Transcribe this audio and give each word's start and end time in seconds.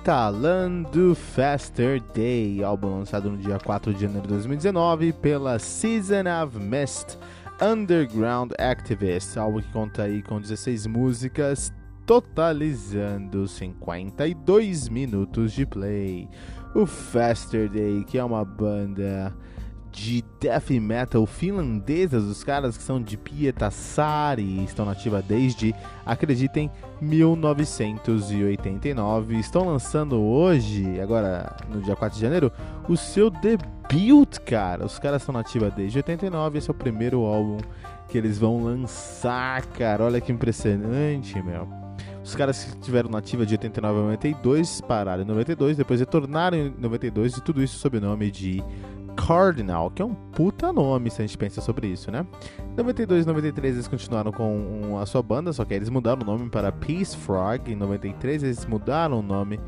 Italando 0.00 1.14
Faster 1.14 2.00
Day, 2.14 2.64
álbum 2.64 3.00
lançado 3.00 3.30
no 3.30 3.36
dia 3.36 3.58
4 3.58 3.92
de 3.92 4.00
janeiro 4.00 4.22
de 4.22 4.32
2019 4.32 5.12
pela 5.12 5.58
Season 5.58 6.24
of 6.42 6.58
Mist 6.58 7.18
Underground 7.60 8.52
Activist, 8.58 9.36
álbum 9.36 9.60
que 9.60 9.70
conta 9.70 10.04
aí 10.04 10.22
com 10.22 10.40
16 10.40 10.86
músicas, 10.86 11.70
totalizando 12.06 13.46
52 13.46 14.88
minutos 14.88 15.52
de 15.52 15.66
play. 15.66 16.30
O 16.74 16.86
Faster 16.86 17.68
Day, 17.68 18.02
que 18.04 18.16
é 18.16 18.24
uma 18.24 18.42
banda 18.42 19.36
de 19.92 20.24
death 20.40 20.70
metal 20.70 21.26
finlandesas, 21.26 22.24
os 22.24 22.42
caras 22.44 22.76
que 22.76 22.82
são 22.82 23.00
de 23.02 23.16
Pietasari 23.16 24.42
e 24.42 24.64
estão 24.64 24.84
nativa 24.86 25.22
desde, 25.22 25.74
acreditem, 26.04 26.70
1989. 27.00 29.38
Estão 29.38 29.66
lançando 29.66 30.20
hoje, 30.20 31.00
agora 31.00 31.56
no 31.68 31.80
dia 31.80 31.96
4 31.96 32.16
de 32.16 32.22
janeiro, 32.22 32.52
o 32.88 32.96
seu 32.96 33.30
debut, 33.30 34.38
cara. 34.46 34.86
Os 34.86 34.98
caras 34.98 35.22
estão 35.22 35.32
nativa 35.32 35.70
desde 35.70 35.98
89, 35.98 36.58
esse 36.58 36.68
é 36.70 36.72
o 36.72 36.74
primeiro 36.74 37.24
álbum 37.24 37.58
que 38.08 38.18
eles 38.18 38.38
vão 38.38 38.62
lançar, 38.62 39.64
cara. 39.66 40.04
Olha 40.04 40.20
que 40.20 40.30
impressionante, 40.32 41.40
meu. 41.42 41.80
Os 42.22 42.34
caras 42.34 42.64
que 42.64 42.76
tiveram 42.78 43.10
nativa 43.10 43.46
de 43.46 43.54
89 43.54 43.98
a 43.98 44.02
92 44.02 44.82
pararam 44.82 45.22
em 45.22 45.26
92, 45.26 45.76
depois 45.76 46.00
retornaram 46.00 46.56
em 46.56 46.74
92 46.78 47.38
e 47.38 47.40
tudo 47.40 47.62
isso 47.62 47.78
sob 47.78 47.96
o 47.96 48.00
nome 48.00 48.30
de 48.30 48.62
Cardinal, 49.30 49.92
que 49.92 50.02
é 50.02 50.04
um 50.04 50.12
puta 50.12 50.72
nome 50.72 51.08
se 51.08 51.22
a 51.22 51.24
gente 51.24 51.38
pensa 51.38 51.60
sobre 51.60 51.86
isso, 51.86 52.10
né? 52.10 52.26
Em 52.72 52.76
92 52.76 53.22
e 53.22 53.28
93 53.28 53.74
eles 53.76 53.86
continuaram 53.86 54.32
com 54.32 54.98
a 55.00 55.06
sua 55.06 55.22
banda, 55.22 55.52
só 55.52 55.64
que 55.64 55.72
eles 55.72 55.88
mudaram 55.88 56.22
o 56.22 56.24
nome 56.24 56.50
para 56.50 56.72
Peace 56.72 57.16
Frog. 57.16 57.70
Em 57.70 57.76
93 57.76 58.42
eles 58.42 58.66
mudaram 58.66 59.20
o 59.20 59.22
nome 59.22 59.60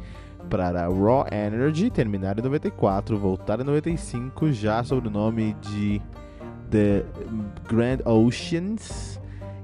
para 0.50 0.88
Raw 0.88 1.26
Energy, 1.30 1.90
terminaram 1.90 2.40
em 2.40 2.42
94, 2.42 3.16
voltaram 3.16 3.62
em 3.62 3.66
95 3.66 4.50
já 4.50 4.82
sob 4.82 5.06
o 5.06 5.10
nome 5.12 5.56
de 5.60 6.02
The 6.68 7.04
Grand 7.68 8.00
Oceans. 8.04 9.20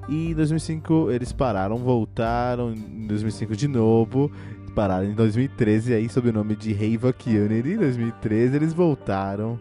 E 0.08 0.30
em 0.30 0.34
2005 0.34 1.10
eles 1.10 1.32
pararam, 1.32 1.76
voltaram 1.78 2.72
em 2.72 3.04
2005 3.08 3.56
de 3.56 3.66
novo, 3.66 4.30
pararam 4.76 5.06
em 5.06 5.14
2013 5.14 5.92
aí 5.92 6.08
sob 6.08 6.28
o 6.28 6.32
nome 6.32 6.54
de 6.54 6.72
Havoc 6.72 7.28
Unity. 7.28 7.70
Em 7.70 7.78
2013 7.78 8.54
eles 8.54 8.72
voltaram 8.72 9.58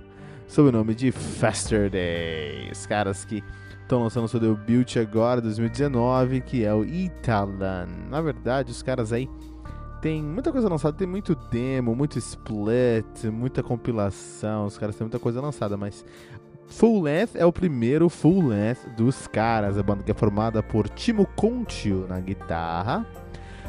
sob 0.48 0.70
o 0.70 0.72
nome 0.72 0.96
de 0.96 1.12
Faster 1.12 1.90
Day. 1.90 2.72
Os 2.72 2.86
caras 2.86 3.26
que 3.26 3.44
estão 3.82 4.02
lançando 4.02 4.28
seu 4.28 4.40
debut 4.40 4.98
agora, 4.98 5.42
2019, 5.42 6.42
que 6.42 6.64
é 6.64 6.74
o 6.74 6.84
Italan. 6.84 7.88
Na 8.10 8.22
verdade, 8.22 8.72
os 8.72 8.82
caras 8.82 9.14
aí 9.14 9.30
tem 10.02 10.24
muita 10.24 10.52
coisa 10.52 10.70
lançada, 10.70 10.96
tem 10.96 11.08
muito 11.08 11.36
demo, 11.52 11.96
muito 11.96 12.18
split, 12.18 13.26
muita 13.32 13.62
compilação, 13.62 14.66
os 14.66 14.78
caras 14.78 14.96
têm 14.96 15.06
muita 15.06 15.20
coisa 15.20 15.42
lançada, 15.42 15.76
mas 15.76 16.06
Full 16.68 17.02
Length 17.04 17.36
é 17.36 17.46
o 17.46 17.52
primeiro 17.52 18.10
Full 18.10 18.48
Length 18.48 18.90
dos 18.96 19.28
caras, 19.28 19.78
a 19.78 19.84
banda 19.84 20.04
que 20.04 20.12
é 20.12 20.14
formada 20.14 20.62
por 20.62 20.88
Timo 20.90 21.26
Contio 21.36 22.06
na 22.08 22.20
guitarra, 22.20 23.06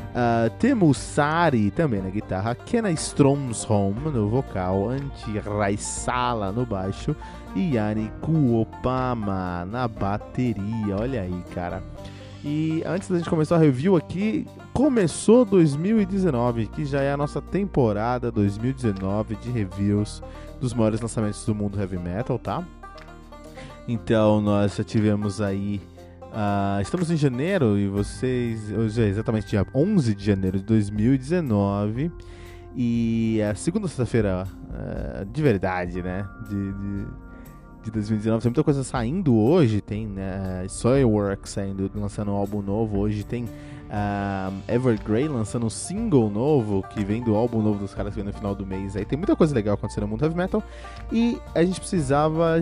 Uh, 0.08 0.50
temos 0.58 0.96
Sari 0.96 1.70
também 1.70 2.02
na 2.02 2.10
guitarra, 2.10 2.54
Kenna 2.54 2.90
Stromsholm 2.90 4.10
no 4.12 4.28
vocal, 4.28 4.88
Antti 4.88 5.38
Raisala 5.38 6.50
no 6.50 6.64
baixo 6.64 7.14
e 7.54 7.74
Yanni 7.74 8.10
Kuopama 8.20 9.64
na 9.66 9.86
bateria. 9.86 10.96
Olha 10.98 11.22
aí, 11.22 11.44
cara. 11.54 11.82
E 12.42 12.82
antes 12.86 13.08
da 13.08 13.18
gente 13.18 13.28
começar 13.28 13.56
a 13.56 13.58
review 13.58 13.96
aqui, 13.96 14.46
começou 14.72 15.44
2019, 15.44 16.66
que 16.68 16.84
já 16.84 17.02
é 17.02 17.12
a 17.12 17.16
nossa 17.16 17.42
temporada 17.42 18.30
2019 18.30 19.36
de 19.36 19.50
reviews 19.50 20.22
dos 20.60 20.72
maiores 20.72 21.00
lançamentos 21.00 21.44
do 21.44 21.54
mundo 21.54 21.78
heavy 21.78 21.98
metal, 21.98 22.38
tá? 22.38 22.64
Então 23.86 24.40
nós 24.40 24.76
já 24.76 24.84
tivemos 24.84 25.40
aí 25.40 25.80
Uh, 26.28 26.80
estamos 26.82 27.10
em 27.10 27.16
janeiro 27.16 27.78
e 27.78 27.88
vocês. 27.88 28.70
Hoje 28.70 29.02
é 29.02 29.06
exatamente 29.06 29.48
dia 29.48 29.66
11 29.74 30.14
de 30.14 30.24
janeiro 30.24 30.58
de 30.58 30.64
2019. 30.64 32.12
E 32.76 33.40
a 33.42 33.54
segunda 33.54 33.88
sexta-feira 33.88 34.46
uh, 34.46 35.24
de 35.24 35.42
verdade, 35.42 36.02
né? 36.02 36.28
De, 36.46 36.72
de, 36.72 37.06
de, 37.84 37.90
2019. 37.90 38.42
Tem 38.42 38.50
muita 38.50 38.62
coisa 38.62 38.84
saindo 38.84 39.34
hoje. 39.34 39.80
Tem 39.80 40.06
né, 40.06 40.66
Soilworks 40.68 41.50
saindo, 41.50 41.90
lançando 41.94 42.30
um 42.30 42.36
álbum 42.36 42.60
novo. 42.60 42.98
Hoje 42.98 43.24
tem 43.24 43.46
uh, 43.88 44.54
Evergrey 44.72 45.28
lançando 45.28 45.66
um 45.66 45.70
single 45.70 46.30
novo 46.30 46.82
que 46.90 47.04
vem 47.04 47.22
do 47.22 47.34
álbum 47.34 47.62
novo 47.62 47.78
dos 47.78 47.94
caras 47.94 48.14
que 48.14 48.20
vem 48.20 48.30
no 48.30 48.36
final 48.36 48.54
do 48.54 48.66
mês. 48.66 48.96
Aí 48.96 49.04
tem 49.04 49.16
muita 49.18 49.34
coisa 49.34 49.54
legal 49.54 49.74
acontecendo 49.74 50.02
no 50.02 50.08
mundo 50.08 50.24
heavy 50.24 50.36
metal 50.36 50.62
e 51.10 51.38
a 51.54 51.64
gente 51.64 51.80
precisava 51.80 52.60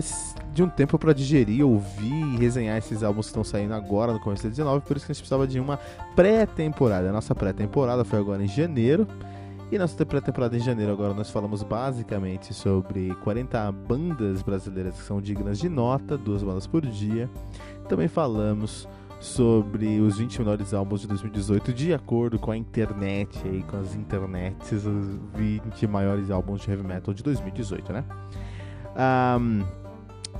de 0.53 0.63
um 0.63 0.69
tempo 0.69 0.97
para 0.97 1.13
digerir, 1.13 1.65
ouvir 1.65 2.33
e 2.33 2.37
resenhar 2.37 2.77
esses 2.77 3.03
álbuns 3.03 3.27
que 3.27 3.29
estão 3.31 3.43
saindo 3.43 3.73
agora 3.73 4.13
no 4.13 4.19
começo 4.19 4.43
de 4.43 4.49
19, 4.49 4.85
por 4.85 4.97
isso 4.97 5.05
que 5.05 5.11
a 5.11 5.13
gente 5.13 5.21
precisava 5.21 5.47
de 5.47 5.59
uma 5.59 5.77
pré-temporada. 6.15 7.09
A 7.09 7.11
nossa 7.11 7.35
pré-temporada 7.35 8.03
foi 8.03 8.19
agora 8.19 8.43
em 8.43 8.47
janeiro. 8.47 9.07
E 9.69 9.77
nossa 9.77 10.05
pré-temporada 10.05 10.55
em 10.55 10.61
janeiro 10.61 10.93
agora 10.93 11.13
nós 11.13 11.29
falamos 11.29 11.61
basicamente 11.61 12.53
sobre 12.53 13.13
40 13.15 13.69
bandas 13.73 14.41
brasileiras 14.41 14.95
que 14.95 15.03
são 15.03 15.19
dignas 15.19 15.59
de 15.59 15.67
nota, 15.67 16.17
duas 16.17 16.41
bandas 16.41 16.65
por 16.65 16.85
dia. 16.85 17.29
Também 17.89 18.07
falamos 18.07 18.87
sobre 19.19 19.99
os 19.99 20.17
20 20.17 20.39
melhores 20.39 20.73
álbuns 20.73 21.01
de 21.01 21.07
2018 21.07 21.73
de 21.73 21.93
acordo 21.93 22.37
com 22.37 22.51
a 22.51 22.57
internet 22.57 23.41
aí, 23.45 23.63
com 23.63 23.77
as 23.77 23.95
internets, 23.95 24.71
os 24.71 25.19
20 25.35 25.87
maiores 25.87 26.29
álbuns 26.29 26.61
de 26.61 26.69
heavy 26.69 26.83
metal 26.83 27.13
de 27.13 27.23
2018, 27.23 27.93
né? 27.93 28.03
Um, 29.39 29.63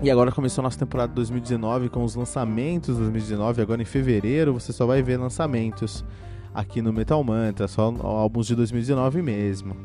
e 0.02 0.12
agora 0.12 0.32
começou 0.32 0.62
a 0.62 0.64
nossa 0.64 0.78
temporada 0.78 1.12
2019 1.14 1.90
com 1.90 2.04
os 2.04 2.16
lançamentos 2.16 2.96
de 2.96 3.02
2019. 3.02 3.62
Agora 3.62 3.82
em 3.82 3.86
fevereiro 3.86 4.54
você 4.54 4.72
só 4.72 4.86
vai 4.86 5.02
ver 5.02 5.18
lançamentos. 5.18 6.06
aqui 6.54 6.82
no 6.82 6.92
Metal 6.92 7.24
Mantra, 7.24 7.68
só 7.68 7.94
álbuns 8.02 8.48
de 8.48 8.56
2019 8.56 9.22
mesmo. 9.22 9.76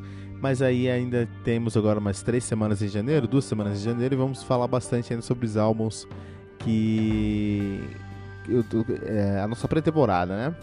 Mas 0.40 0.60
aí 0.60 0.90
ainda 0.90 1.28
temos 1.44 1.76
agora 1.76 2.00
mais 2.00 2.22
três 2.22 2.44
semanas 2.44 2.82
em 2.82 2.88
janeiro, 2.88 3.28
duas 3.28 3.44
semanas 3.44 3.78
em 3.78 3.84
janeiro, 3.84 4.14
e 4.14 4.18
vamos 4.18 4.42
falar 4.42 4.66
bastante 4.66 5.12
ainda 5.12 5.22
sobre 5.22 5.46
os 5.46 5.56
álbuns 5.56 6.06
que. 6.58 7.80
É, 9.04 9.40
a 9.40 9.46
nossa 9.46 9.68
pré-temporada, 9.68 10.36
né? 10.36 10.54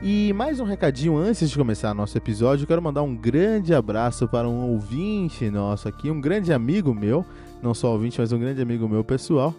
E 0.00 0.32
mais 0.32 0.60
um 0.60 0.64
recadinho 0.64 1.16
antes 1.16 1.50
de 1.50 1.56
começar 1.56 1.92
nosso 1.92 2.16
episódio, 2.16 2.66
quero 2.66 2.80
mandar 2.80 3.02
um 3.02 3.16
grande 3.16 3.74
abraço 3.74 4.28
para 4.28 4.48
um 4.48 4.70
ouvinte 4.70 5.50
nosso 5.50 5.88
aqui, 5.88 6.08
um 6.08 6.20
grande 6.20 6.52
amigo 6.52 6.94
meu, 6.94 7.24
não 7.60 7.74
só 7.74 7.92
ouvinte, 7.92 8.20
mas 8.20 8.32
um 8.32 8.38
grande 8.38 8.62
amigo 8.62 8.88
meu 8.88 9.02
pessoal, 9.02 9.52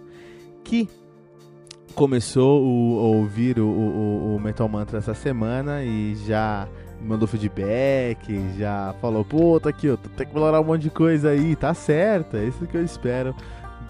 que 0.64 0.88
começou 1.94 3.00
a 3.00 3.18
ouvir 3.18 3.60
o, 3.60 3.68
o, 3.68 4.36
o 4.36 4.40
Metal 4.40 4.70
Mantra 4.70 5.00
essa 5.00 5.14
semana 5.14 5.84
e 5.84 6.16
já 6.26 6.70
mandou 7.02 7.28
feedback, 7.28 8.42
já 8.58 8.96
falou, 9.02 9.26
pô, 9.26 9.60
tá 9.60 9.70
aqui, 9.70 9.90
ó, 9.90 9.98
tem 9.98 10.26
que 10.26 10.34
melhorar 10.34 10.62
um 10.62 10.64
monte 10.64 10.84
de 10.84 10.90
coisa 10.90 11.32
aí, 11.32 11.56
tá 11.56 11.74
certo, 11.74 12.38
é 12.38 12.46
isso 12.46 12.66
que 12.66 12.78
eu 12.78 12.84
espero 12.84 13.36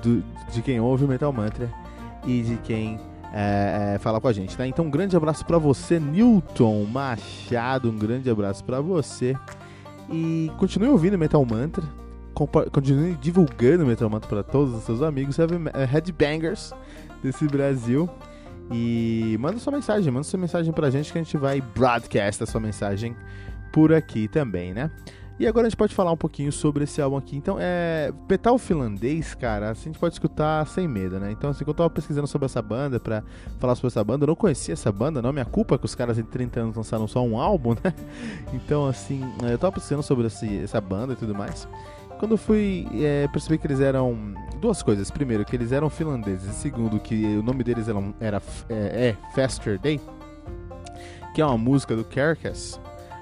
do, 0.01 0.23
de 0.51 0.63
quem 0.63 0.79
ouve 0.79 1.05
o 1.05 1.07
Metal 1.07 1.31
Mantra 1.31 1.69
e 2.25 2.41
de 2.41 2.57
quem 2.57 2.99
é, 3.33 3.93
é, 3.95 3.99
fala 3.99 4.19
com 4.19 4.27
a 4.27 4.33
gente, 4.33 4.55
tá? 4.57 4.65
Então 4.65 4.85
um 4.85 4.89
grande 4.89 5.15
abraço 5.15 5.45
para 5.45 5.57
você, 5.57 5.99
Newton 5.99 6.85
Machado, 6.85 7.89
um 7.89 7.97
grande 7.97 8.29
abraço 8.29 8.63
para 8.63 8.81
você. 8.81 9.35
E 10.11 10.51
continue 10.57 10.89
ouvindo 10.89 11.17
Metal 11.17 11.43
Mantra, 11.45 11.83
continue 12.71 13.15
divulgando 13.15 13.85
Metal 13.85 14.09
Mantra 14.09 14.27
para 14.27 14.43
todos 14.43 14.73
os 14.73 14.83
seus 14.83 15.01
amigos, 15.01 15.37
headbangers 15.87 16.73
desse 17.21 17.45
Brasil. 17.47 18.09
E 18.71 19.35
manda 19.39 19.57
sua 19.57 19.73
mensagem, 19.73 20.11
manda 20.11 20.23
sua 20.23 20.39
mensagem 20.39 20.71
pra 20.71 20.89
gente 20.89 21.11
que 21.11 21.17
a 21.17 21.23
gente 21.23 21.37
vai 21.37 21.59
broadcast 21.59 22.43
a 22.43 22.45
sua 22.45 22.61
mensagem 22.61 23.15
por 23.71 23.93
aqui 23.93 24.27
também, 24.27 24.73
né? 24.73 24.91
E 25.39 25.47
agora 25.47 25.67
a 25.67 25.69
gente 25.69 25.77
pode 25.77 25.95
falar 25.95 26.11
um 26.11 26.17
pouquinho 26.17 26.51
sobre 26.51 26.83
esse 26.83 27.01
álbum 27.01 27.15
aqui. 27.15 27.37
Então, 27.37 27.55
é. 27.57 28.11
Petal 28.27 28.57
finlandês, 28.57 29.33
cara, 29.33 29.69
assim, 29.69 29.89
a 29.89 29.93
gente 29.93 29.99
pode 29.99 30.13
escutar 30.13 30.67
sem 30.67 30.85
medo, 30.85 31.17
né? 31.17 31.31
Então, 31.31 31.49
assim, 31.49 31.63
quando 31.63 31.69
eu 31.69 31.75
tava 31.75 31.89
pesquisando 31.89 32.27
sobre 32.27 32.45
essa 32.45 32.61
banda, 32.61 32.99
pra 32.99 33.23
falar 33.57 33.75
sobre 33.75 33.87
essa 33.87 34.03
banda, 34.03 34.25
eu 34.25 34.27
não 34.27 34.35
conhecia 34.35 34.73
essa 34.73 34.91
banda, 34.91 35.21
não. 35.21 35.31
Minha 35.31 35.45
culpa 35.45 35.75
é 35.75 35.77
que 35.77 35.85
os 35.85 35.95
caras 35.95 36.19
em 36.19 36.23
30 36.23 36.59
anos 36.59 36.75
lançaram 36.75 37.07
só 37.07 37.23
um 37.23 37.39
álbum, 37.39 37.73
né? 37.81 37.93
Então, 38.53 38.85
assim, 38.85 39.23
eu 39.49 39.57
tava 39.57 39.71
pesquisando 39.71 40.03
sobre 40.03 40.27
esse, 40.27 40.59
essa 40.59 40.81
banda 40.81 41.13
e 41.13 41.15
tudo 41.15 41.33
mais. 41.33 41.65
Quando 42.19 42.31
eu 42.31 42.37
fui 42.37 42.85
é, 42.95 43.25
perceber 43.29 43.59
que 43.59 43.67
eles 43.67 43.79
eram 43.79 44.33
duas 44.59 44.83
coisas. 44.83 45.09
Primeiro, 45.09 45.45
que 45.45 45.55
eles 45.55 45.71
eram 45.71 45.89
finlandeses. 45.89 46.53
Segundo, 46.55 46.99
que 46.99 47.37
o 47.37 47.41
nome 47.41 47.63
deles 47.63 47.87
era, 47.87 48.13
era 48.19 48.41
é, 48.67 49.09
é 49.09 49.33
Faster 49.33 49.79
Day, 49.79 50.01
que 51.33 51.39
é 51.39 51.45
uma 51.45 51.57
música 51.57 51.95
do 51.95 52.03
Carcass. 52.03 52.77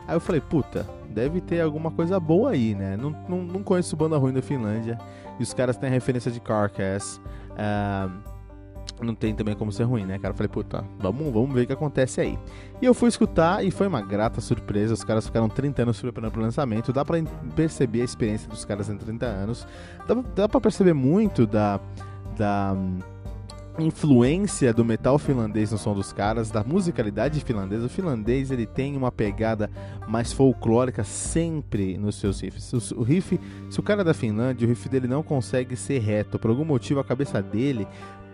Aí 0.08 0.16
eu 0.16 0.20
falei, 0.20 0.40
puta, 0.40 0.88
deve 1.10 1.42
ter 1.42 1.60
alguma 1.62 1.92
coisa 1.92 2.20
boa 2.20 2.52
aí, 2.52 2.74
né? 2.74 2.96
Não, 2.96 3.10
não, 3.28 3.44
não 3.44 3.64
conheço 3.64 3.96
banda 3.96 4.18
ruim 4.18 4.34
da 4.34 4.42
Finlândia. 4.42 4.98
E 5.40 5.44
os 5.44 5.54
caras 5.54 5.78
têm 5.78 5.90
referência 5.90 6.32
de 6.32 6.40
Carcass. 6.40 7.20
Uh, 7.52 8.38
não 9.02 9.14
tem 9.14 9.36
também 9.36 9.56
como 9.56 9.72
ser 9.72 9.84
ruim, 9.84 10.06
né, 10.06 10.18
cara? 10.18 10.34
Eu 10.34 10.38
falei, 10.38 10.48
puta, 10.48 10.84
vamos, 11.00 11.32
vamos 11.32 11.54
ver 11.54 11.64
o 11.64 11.68
que 11.68 11.74
acontece 11.74 12.22
aí. 12.22 12.40
E 12.82 12.86
eu 12.86 12.94
fui 12.94 13.10
escutar 13.10 13.64
e 13.64 13.70
foi 13.70 13.88
uma 13.88 14.02
grata 14.02 14.42
surpresa. 14.42 14.94
Os 14.94 15.04
caras 15.04 15.26
ficaram 15.26 15.50
30 15.50 15.84
anos 15.84 16.00
preparando 16.00 16.32
pro 16.32 16.42
lançamento. 16.42 16.92
Dá 16.92 17.06
pra 17.06 17.18
perceber 17.56 18.02
a 18.02 18.06
experiência 18.06 18.50
dos 18.50 18.66
caras 18.66 18.90
em 18.90 18.98
30 18.98 19.26
anos. 19.26 19.68
Dá, 20.08 20.16
dá 20.36 20.50
pra 20.50 20.62
perceber 20.62 20.94
muito 20.94 21.46
da. 21.46 21.80
da 22.38 22.76
influência 23.80 24.74
do 24.74 24.84
metal 24.84 25.18
finlandês 25.20 25.72
no 25.72 25.78
som 25.78 25.94
dos 25.94 26.12
caras, 26.12 26.50
da 26.50 26.64
musicalidade 26.64 27.40
finlandesa. 27.42 27.86
O 27.86 27.90
finlandês 27.90 28.52
ele 28.52 28.66
tem 28.66 28.96
uma 28.98 29.12
pegada 29.12 29.70
mais 30.08 30.34
folclórica 30.34 31.04
sempre 31.04 31.98
nos 31.98 32.16
seus 32.16 32.42
riffs. 32.42 32.74
O, 32.74 33.00
o 33.00 33.04
riff, 33.04 33.40
se 33.70 33.80
o 33.80 33.84
cara 33.84 34.02
é 34.02 34.04
da 34.04 34.14
Finlândia, 34.14 34.66
o 34.66 34.70
riff 34.70 34.88
dele 34.90 35.08
não 35.08 35.22
consegue 35.24 35.76
ser 35.76 36.00
reto. 36.00 36.40
Por 36.40 36.50
algum 36.50 36.66
motivo, 36.66 37.00
a 37.00 37.04
cabeça 37.04 37.42
dele 37.42 37.88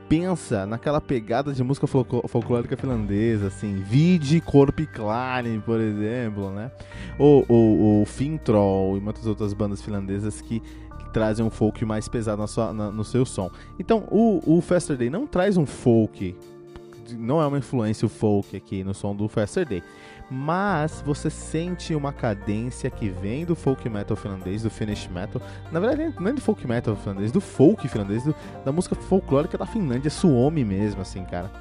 pensa 0.08 0.66
naquela 0.66 1.02
pegada 1.02 1.52
de 1.54 1.64
música 1.64 1.88
folclórica 1.88 2.78
finlandesa, 2.78 3.48
assim, 3.48 3.76
Vide 3.76 4.42
Korpiklani, 4.42 5.60
por 5.60 5.80
exemplo, 5.80 6.52
né? 6.52 6.72
Ou, 7.18 7.44
ou, 7.50 8.06
Fintroll 8.06 8.98
e 8.98 9.02
muitas 9.02 9.26
outras 9.26 9.54
bandas 9.54 9.82
finlandesas 9.82 10.40
que 10.42 10.62
trazem 11.14 11.46
um 11.46 11.50
folk 11.50 11.86
mais 11.86 12.08
pesado 12.08 12.42
na 12.42 12.48
sua, 12.48 12.74
na, 12.74 12.92
no 12.92 13.06
seu 13.06 13.26
som. 13.26 13.50
Então, 13.80 14.06
o, 14.12 14.58
o 14.58 14.62
Faster 14.62 14.98
Day 14.98 15.10
não 15.10 15.26
traz 15.26 15.56
um 15.56 15.66
folk, 15.66 16.36
não 17.18 17.42
é 17.42 17.48
uma 17.48 17.60
influência 17.60 18.06
o 18.06 18.10
folk 18.10 18.58
aqui 18.58 18.84
no 18.84 18.94
som 18.94 19.16
do 19.16 19.30
Faster 19.30 19.66
Day 19.66 19.84
mas 20.30 21.04
você 21.06 21.30
sente 21.30 21.94
uma 21.94 22.12
cadência 22.12 22.90
que 22.90 23.10
vem 23.10 23.46
do 23.46 23.56
folk 23.56 23.88
metal 23.88 24.18
finlandês, 24.18 24.64
do 24.64 24.70
Finnish 24.70 25.08
metal. 25.08 25.42
Na 25.72 25.80
verdade, 25.80 26.14
não 26.20 26.28
é 26.28 26.34
do 26.34 26.42
folk 26.42 26.66
metal 26.68 26.96
finlandês, 26.96 27.32
do 27.32 27.40
folk 27.40 27.88
finlandês, 27.88 28.24
do, 28.24 28.36
da 28.66 28.72
música 28.72 28.96
folclórica 28.96 29.58
da 29.58 29.66
Finlândia, 29.66 30.10
Suomi 30.10 30.64
mesmo, 30.64 31.02
assim, 31.02 31.24
cara. 31.26 31.52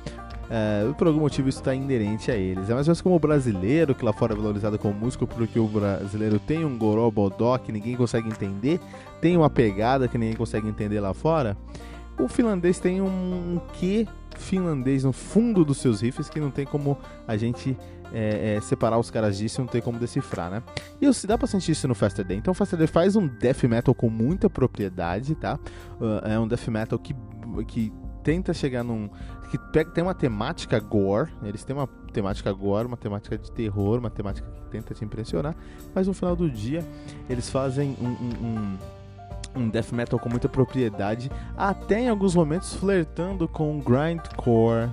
É, 0.54 0.92
por 0.98 1.06
algum 1.06 1.20
motivo 1.20 1.48
isso 1.48 1.60
está 1.60 1.74
inerente 1.74 2.30
a 2.30 2.36
eles. 2.36 2.68
É 2.68 2.74
mais 2.74 2.86
ou 2.86 2.90
menos 2.90 3.00
como 3.00 3.16
o 3.16 3.18
brasileiro, 3.18 3.94
que 3.94 4.04
lá 4.04 4.12
fora 4.12 4.34
é 4.34 4.36
valorizado 4.36 4.78
como 4.78 4.92
músico, 4.92 5.26
porque 5.26 5.58
o 5.58 5.66
brasileiro 5.66 6.38
tem 6.38 6.62
um 6.62 6.76
gorobodó 6.76 7.56
que 7.56 7.72
ninguém 7.72 7.96
consegue 7.96 8.28
entender, 8.28 8.78
tem 9.18 9.34
uma 9.34 9.48
pegada 9.48 10.06
que 10.06 10.18
ninguém 10.18 10.36
consegue 10.36 10.68
entender 10.68 11.00
lá 11.00 11.14
fora. 11.14 11.56
O 12.18 12.28
finlandês 12.28 12.78
tem 12.78 13.00
um 13.00 13.58
quê 13.72 14.06
finlandês 14.36 15.04
no 15.04 15.12
fundo 15.12 15.64
dos 15.64 15.78
seus 15.78 16.02
riffs 16.02 16.28
que 16.28 16.38
não 16.38 16.50
tem 16.50 16.66
como 16.66 16.98
a 17.26 17.34
gente 17.34 17.74
é, 18.12 18.56
é, 18.56 18.60
separar 18.60 18.98
os 18.98 19.10
caras 19.10 19.38
disso 19.38 19.60
não 19.62 19.68
tem 19.68 19.80
como 19.80 19.98
decifrar, 19.98 20.50
né? 20.50 20.62
E 21.00 21.10
se 21.14 21.26
dá 21.26 21.38
pra 21.38 21.46
sentir 21.46 21.72
isso 21.72 21.88
no 21.88 21.94
Faster 21.94 22.26
Day. 22.26 22.36
Então 22.36 22.52
o 22.52 22.54
Faster 22.54 22.78
Day 22.78 22.86
faz 22.86 23.16
um 23.16 23.26
death 23.26 23.62
metal 23.64 23.94
com 23.94 24.10
muita 24.10 24.50
propriedade, 24.50 25.34
tá? 25.34 25.58
Uh, 25.98 26.28
é 26.28 26.38
um 26.38 26.46
death 26.46 26.68
metal 26.68 26.98
que, 26.98 27.14
que 27.66 27.90
tenta 28.22 28.52
chegar 28.54 28.82
num. 28.82 29.08
que 29.50 29.58
pega, 29.58 29.90
tem 29.90 30.02
uma 30.02 30.14
temática 30.14 30.78
gore, 30.80 31.30
eles 31.42 31.64
têm 31.64 31.74
uma 31.74 31.86
temática 32.12 32.52
gore, 32.52 32.86
uma 32.86 32.96
temática 32.96 33.36
de 33.36 33.50
terror, 33.50 33.98
uma 33.98 34.10
temática 34.10 34.48
que 34.48 34.70
tenta 34.70 34.94
te 34.94 35.04
impressionar, 35.04 35.54
mas 35.94 36.06
no 36.06 36.14
final 36.14 36.36
do 36.36 36.50
dia 36.50 36.84
eles 37.28 37.50
fazem 37.50 37.96
um, 38.00 38.06
um, 38.06 38.46
um 38.46 38.78
um 39.54 39.68
death 39.68 39.92
metal 39.92 40.18
com 40.18 40.30
muita 40.30 40.48
propriedade, 40.48 41.30
até 41.56 42.00
em 42.00 42.08
alguns 42.08 42.34
momentos 42.34 42.74
flertando 42.74 43.46
com 43.46 43.78
grindcore, 43.80 44.88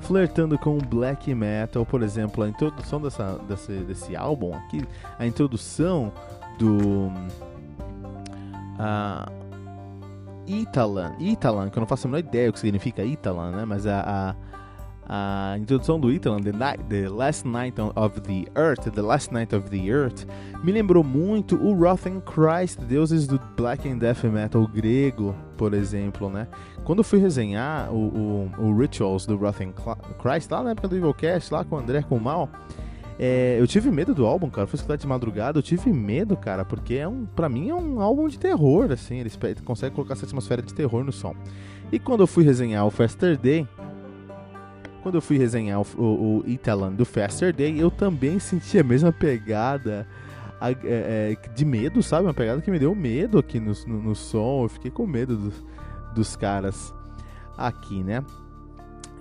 flertando 0.00 0.58
com 0.58 0.78
black 0.78 1.34
metal, 1.34 1.84
por 1.84 2.02
exemplo, 2.02 2.42
a 2.42 2.48
introdução 2.48 3.00
dessa, 3.00 3.38
desse, 3.46 3.72
desse 3.80 4.16
álbum 4.16 4.54
aqui, 4.54 4.82
a 5.18 5.26
introdução 5.26 6.12
do 6.58 7.08
uh, 8.78 9.39
Italan, 10.50 11.12
Italan, 11.18 11.70
que 11.70 11.78
eu 11.78 11.80
não 11.80 11.86
faço 11.86 12.06
a 12.06 12.10
menor 12.10 12.20
ideia 12.20 12.50
o 12.50 12.52
que 12.52 12.60
significa 12.60 13.04
Italan, 13.04 13.50
né? 13.52 13.64
Mas 13.64 13.86
a, 13.86 14.00
a 14.00 14.34
a 15.12 15.58
introdução 15.58 15.98
do 15.98 16.12
Italan, 16.12 16.40
the, 16.40 16.52
Night, 16.52 16.84
the 16.84 17.08
Last 17.08 17.44
Night 17.44 17.74
of 17.96 18.20
the 18.20 18.44
Earth, 18.54 18.88
The 18.94 19.02
Last 19.02 19.32
Night 19.32 19.52
of 19.52 19.68
the 19.68 19.88
Earth, 19.88 20.24
me 20.62 20.70
lembrou 20.70 21.02
muito 21.02 21.56
o 21.56 21.74
Rothen 21.74 22.20
Christ, 22.20 22.78
deuses 22.82 23.26
do 23.26 23.40
Black 23.56 23.88
and 23.88 23.98
Death 23.98 24.22
Metal 24.22 24.64
grego, 24.68 25.34
por 25.56 25.74
exemplo, 25.74 26.30
né? 26.30 26.46
Quando 26.84 27.00
eu 27.00 27.04
fui 27.04 27.18
resenhar 27.18 27.92
o, 27.92 28.50
o, 28.56 28.66
o 28.68 28.78
Rituals 28.78 29.26
do 29.26 29.36
Rothen 29.36 29.74
Christ, 30.22 30.48
lá 30.48 30.62
na 30.62 30.70
época 30.70 30.86
do 30.86 30.96
Evilcast, 30.96 31.52
lá 31.52 31.64
com 31.64 31.74
o 31.74 31.78
André 31.80 32.02
com 32.02 32.14
o 32.14 32.20
Mal, 32.20 32.48
é, 33.22 33.60
eu 33.60 33.66
tive 33.66 33.90
medo 33.90 34.14
do 34.14 34.24
álbum, 34.24 34.48
cara. 34.48 34.66
Fui 34.66 34.76
escutar 34.76 34.96
de 34.96 35.06
madrugada, 35.06 35.58
eu 35.58 35.62
tive 35.62 35.92
medo, 35.92 36.38
cara, 36.38 36.64
porque 36.64 36.94
é 36.94 37.06
um, 37.06 37.26
pra 37.26 37.50
mim 37.50 37.68
é 37.68 37.74
um 37.74 38.00
álbum 38.00 38.26
de 38.26 38.38
terror, 38.38 38.90
assim. 38.90 39.18
Eles 39.18 39.38
conseguem 39.62 39.94
colocar 39.94 40.14
essa 40.14 40.24
atmosfera 40.24 40.62
de 40.62 40.72
terror 40.72 41.04
no 41.04 41.12
som. 41.12 41.36
E 41.92 41.98
quando 41.98 42.22
eu 42.22 42.26
fui 42.26 42.42
resenhar 42.44 42.86
o 42.86 42.90
Faster 42.90 43.36
Day, 43.36 43.68
quando 45.02 45.16
eu 45.16 45.20
fui 45.20 45.36
resenhar 45.36 45.82
o, 45.82 45.86
o, 45.98 46.38
o 46.38 46.44
Italan 46.48 46.92
do 46.92 47.04
Faster 47.04 47.54
Day, 47.54 47.78
eu 47.78 47.90
também 47.90 48.38
senti 48.38 48.78
a 48.78 48.82
mesma 48.82 49.12
pegada 49.12 50.08
a, 50.58 50.70
é, 50.70 50.76
é, 50.82 51.36
de 51.54 51.64
medo, 51.66 52.02
sabe? 52.02 52.24
Uma 52.24 52.32
pegada 52.32 52.62
que 52.62 52.70
me 52.70 52.78
deu 52.78 52.94
medo 52.94 53.38
aqui 53.38 53.60
no, 53.60 53.74
no, 53.86 54.02
no 54.02 54.14
som. 54.14 54.64
Eu 54.64 54.68
fiquei 54.70 54.90
com 54.90 55.06
medo 55.06 55.36
do, 55.36 55.52
dos 56.14 56.36
caras 56.36 56.94
aqui, 57.54 58.02
né? 58.02 58.24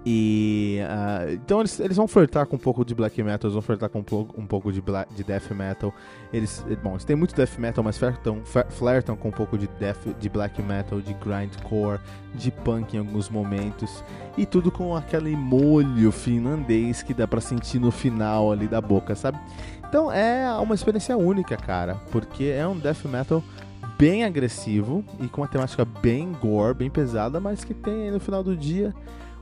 E 0.06 0.80
uh, 0.82 1.34
então 1.34 1.60
eles, 1.60 1.80
eles 1.80 1.98
vão 1.98 2.08
flertar 2.08 2.46
com 2.46 2.56
um 2.56 2.60
pouco 2.60 2.86
de 2.86 2.96
black 2.96 3.22
metal, 3.22 3.48
eles 3.48 3.54
vão 3.54 3.62
flertar 3.62 3.90
com 3.90 4.00
um 4.00 4.04
pouco, 4.04 4.40
um 4.40 4.46
pouco 4.46 4.72
de, 4.72 4.82
black, 4.82 5.14
de 5.14 5.24
death 5.24 5.52
metal. 5.52 5.94
Eles, 6.32 6.66
bom, 6.82 6.92
eles 6.92 7.04
têm 7.04 7.16
muito 7.16 7.36
death 7.36 7.58
metal, 7.58 7.84
mas 7.84 7.98
flertam, 7.98 8.42
flertam 8.70 9.16
com 9.18 9.28
um 9.28 9.32
pouco 9.32 9.58
de 9.58 9.68
death, 9.80 10.08
de 10.18 10.30
black 10.30 10.62
metal, 10.62 11.02
de 11.02 11.14
grindcore, 11.14 12.00
de 12.34 12.50
punk 12.50 12.96
em 12.96 13.00
alguns 13.00 13.30
momentos 13.30 14.04
e 14.38 14.46
tudo 14.46 14.72
com 14.72 14.96
aquele 14.96 15.36
molho 15.36 16.12
finlandês 16.12 17.04
que 17.04 17.14
dá 17.14 17.28
para 17.28 17.42
sentir 17.42 17.80
no 17.80 17.92
final 17.92 18.52
ali 18.52 18.68
da 18.68 18.80
boca, 18.80 19.16
sabe? 19.16 19.38
Então 19.88 20.12
é 20.12 20.50
uma 20.60 20.76
experiência 20.76 21.18
única, 21.18 21.58
cara, 21.58 21.96
porque 22.12 22.46
é 22.46 22.66
um 22.66 22.78
death 22.78 23.04
metal 23.06 23.44
bem 23.98 24.24
agressivo 24.24 25.04
e 25.20 25.28
com 25.28 25.42
uma 25.42 25.48
temática 25.48 25.84
bem 25.84 26.32
gore, 26.32 26.74
bem 26.74 26.90
pesada, 26.90 27.40
mas 27.42 27.66
que 27.66 27.74
tem 27.74 28.10
no 28.12 28.20
final 28.20 28.42
do 28.42 28.56
dia 28.56 28.96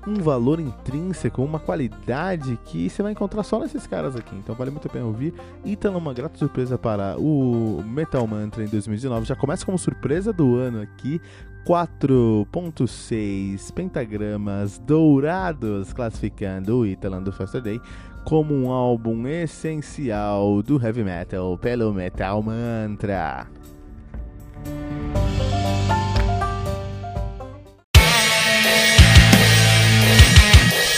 um 0.08 0.16
valor 0.16 0.60
intrínseco, 0.60 1.44
uma 1.44 1.60
qualidade 1.60 2.58
que 2.66 2.90
você 2.90 3.04
vai 3.04 3.12
encontrar 3.12 3.44
só 3.44 3.60
nesses 3.60 3.86
caras 3.86 4.16
aqui. 4.16 4.36
Então 4.36 4.56
vale 4.56 4.72
muito 4.72 4.88
a 4.88 4.92
pena 4.92 5.06
ouvir. 5.06 5.34
Ítalo, 5.66 5.98
uma 5.98 6.14
grata 6.14 6.38
surpresa 6.38 6.78
para 6.78 7.20
o 7.20 7.84
Metal 7.86 8.26
Mantra 8.26 8.64
em 8.64 8.68
2019. 8.68 9.26
Já 9.26 9.36
começa 9.36 9.66
como 9.66 9.78
surpresa 9.78 10.32
do 10.32 10.56
ano 10.56 10.82
aqui. 10.82 11.22
4.6 11.66 13.74
pentagramas 13.74 14.80
dourados, 14.80 15.92
classificando 15.92 16.78
o 16.78 16.86
Italan 16.86 17.22
do 17.22 17.34
Faster 17.34 17.62
Day 17.62 17.82
como 18.24 18.54
um 18.54 18.72
álbum 18.72 19.28
essencial 19.28 20.62
do 20.62 20.82
heavy 20.82 21.04
metal 21.04 21.58
pelo 21.58 21.94
Metal 21.94 22.42
Mantra. 22.42 23.48